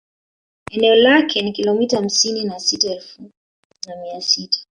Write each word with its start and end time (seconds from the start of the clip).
Eneo 0.71 0.95
lake 0.95 1.41
ni 1.41 1.51
kilomita 1.51 1.97
hamsini 1.97 2.43
na 2.45 2.59
sita 2.59 2.91
elfu 2.91 3.31
na 3.87 3.95
mia 3.95 4.21
sita 4.21 4.59